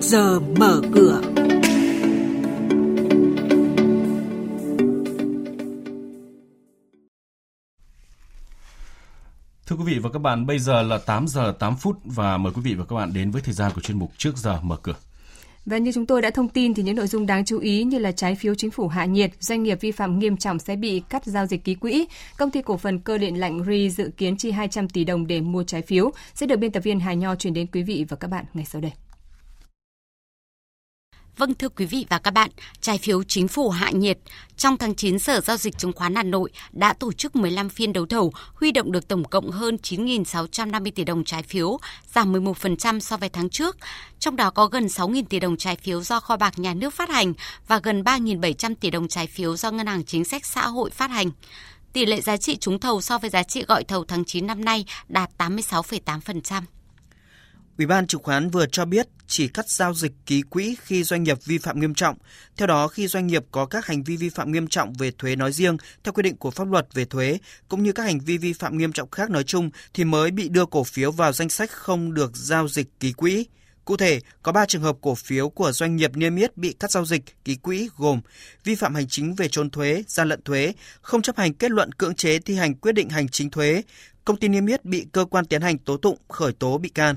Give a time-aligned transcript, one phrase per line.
[0.00, 1.20] giờ mở cửa.
[9.66, 12.52] Thưa quý vị và các bạn, bây giờ là 8 giờ 8 phút và mời
[12.52, 14.76] quý vị và các bạn đến với thời gian của chuyên mục Trước giờ mở
[14.76, 14.94] cửa.
[15.66, 17.98] Và như chúng tôi đã thông tin thì những nội dung đáng chú ý như
[17.98, 21.02] là trái phiếu chính phủ hạ nhiệt, doanh nghiệp vi phạm nghiêm trọng sẽ bị
[21.08, 24.36] cắt giao dịch ký quỹ, công ty cổ phần cơ điện lạnh RI dự kiến
[24.36, 27.34] chi 200 tỷ đồng để mua trái phiếu sẽ được biên tập viên Hà Nho
[27.34, 28.92] chuyển đến quý vị và các bạn ngay sau đây.
[31.40, 34.18] Vâng thưa quý vị và các bạn, trái phiếu chính phủ hạ nhiệt.
[34.56, 37.92] Trong tháng 9, Sở Giao dịch Chứng khoán Hà Nội đã tổ chức 15 phiên
[37.92, 41.78] đấu thầu, huy động được tổng cộng hơn 9.650 tỷ đồng trái phiếu,
[42.14, 43.76] giảm 11% so với tháng trước.
[44.18, 47.08] Trong đó có gần 6.000 tỷ đồng trái phiếu do kho bạc nhà nước phát
[47.08, 47.32] hành
[47.68, 51.10] và gần 3.700 tỷ đồng trái phiếu do Ngân hàng Chính sách Xã hội phát
[51.10, 51.30] hành.
[51.92, 54.64] Tỷ lệ giá trị trúng thầu so với giá trị gọi thầu tháng 9 năm
[54.64, 56.62] nay đạt 86,8%.
[57.80, 61.22] Ủy ban chứng khoán vừa cho biết chỉ cắt giao dịch ký quỹ khi doanh
[61.22, 62.16] nghiệp vi phạm nghiêm trọng.
[62.56, 65.36] Theo đó, khi doanh nghiệp có các hành vi vi phạm nghiêm trọng về thuế
[65.36, 68.38] nói riêng theo quy định của pháp luật về thuế cũng như các hành vi
[68.38, 71.48] vi phạm nghiêm trọng khác nói chung thì mới bị đưa cổ phiếu vào danh
[71.48, 73.46] sách không được giao dịch ký quỹ.
[73.84, 76.90] Cụ thể, có 3 trường hợp cổ phiếu của doanh nghiệp niêm yết bị cắt
[76.90, 78.20] giao dịch ký quỹ gồm
[78.64, 81.92] vi phạm hành chính về trốn thuế, gian lận thuế, không chấp hành kết luận
[81.92, 83.82] cưỡng chế thi hành quyết định hành chính thuế,
[84.24, 87.16] công ty niêm yết bị cơ quan tiến hành tố tụng khởi tố bị can.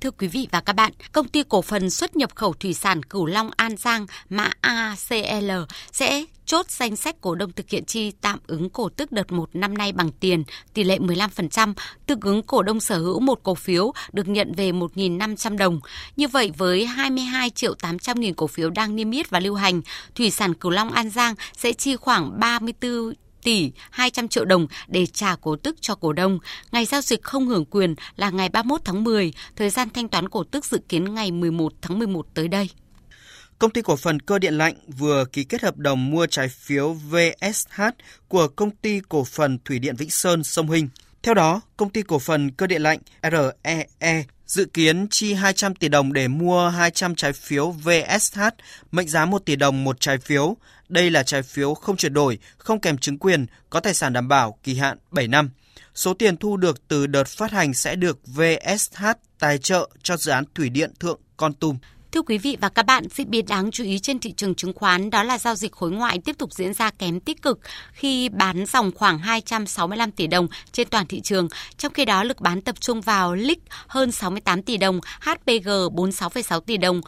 [0.00, 3.02] Thưa quý vị và các bạn, công ty cổ phần xuất nhập khẩu thủy sản
[3.02, 5.50] Cửu Long An Giang mã ACL
[5.92, 9.48] sẽ chốt danh sách cổ đông thực hiện chi tạm ứng cổ tức đợt 1
[9.52, 10.44] năm nay bằng tiền,
[10.74, 11.74] tỷ lệ 15%,
[12.06, 15.80] tương ứng cổ đông sở hữu một cổ phiếu được nhận về 1.500 đồng.
[16.16, 19.80] Như vậy với 22 triệu 800 nghìn cổ phiếu đang niêm yết và lưu hành,
[20.14, 25.06] Thủy sản Cửu Long An Giang sẽ chi khoảng 34 tỷ 200 triệu đồng để
[25.06, 26.38] trả cổ tức cho cổ đông.
[26.72, 30.28] Ngày giao dịch không hưởng quyền là ngày 31 tháng 10, thời gian thanh toán
[30.28, 32.68] cổ tức dự kiến ngày 11 tháng 11 tới đây.
[33.58, 36.92] Công ty cổ phần cơ điện lạnh vừa ký kết hợp đồng mua trái phiếu
[36.92, 37.82] VSH
[38.28, 40.88] của công ty cổ phần thủy điện Vĩnh Sơn sông Hình.
[41.22, 45.74] Theo đó, công ty cổ phần cơ điện lạnh REE e dự kiến chi 200
[45.74, 48.40] tỷ đồng để mua 200 trái phiếu VSH
[48.92, 50.56] mệnh giá 1 tỷ đồng một trái phiếu.
[50.88, 54.28] Đây là trái phiếu không chuyển đổi, không kèm chứng quyền, có tài sản đảm
[54.28, 55.50] bảo, kỳ hạn 7 năm.
[55.94, 59.04] Số tiền thu được từ đợt phát hành sẽ được VSH
[59.38, 61.78] tài trợ cho dự án thủy điện Thượng Con Tum.
[62.12, 64.72] Thưa quý vị và các bạn, diễn biến đáng chú ý trên thị trường chứng
[64.72, 67.60] khoán đó là giao dịch khối ngoại tiếp tục diễn ra kém tích cực
[67.92, 71.48] khi bán dòng khoảng 265 tỷ đồng trên toàn thị trường.
[71.76, 76.60] Trong khi đó, lực bán tập trung vào LIC hơn 68 tỷ đồng, HPG 46,6
[76.60, 77.00] tỷ đồng,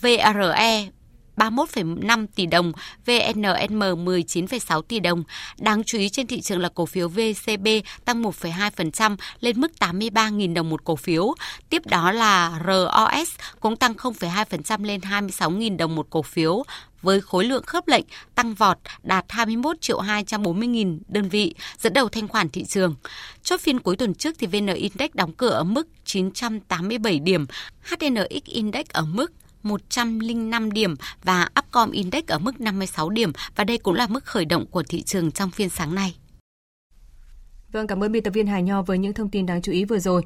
[0.00, 0.88] VRE
[1.36, 2.72] 31,5 tỷ đồng,
[3.06, 5.24] VNM 19,6 tỷ đồng.
[5.58, 7.68] Đáng chú ý trên thị trường là cổ phiếu VCB
[8.04, 11.34] tăng 1,2% lên mức 83.000 đồng một cổ phiếu.
[11.68, 16.62] Tiếp đó là ROS cũng tăng 0,2% lên 26.000 đồng một cổ phiếu
[17.02, 18.04] với khối lượng khớp lệnh
[18.34, 22.94] tăng vọt đạt 21 triệu 240 nghìn đơn vị, dẫn đầu thanh khoản thị trường.
[23.42, 27.46] Chốt phiên cuối tuần trước thì VN Index đóng cửa ở mức 987 điểm,
[27.82, 29.32] HNX Index ở mức
[29.62, 34.44] 105 điểm và Upcom Index ở mức 56 điểm và đây cũng là mức khởi
[34.44, 36.16] động của thị trường trong phiên sáng nay.
[37.72, 39.84] Vâng, cảm ơn biên tập viên Hà Nho với những thông tin đáng chú ý
[39.84, 40.22] vừa rồi.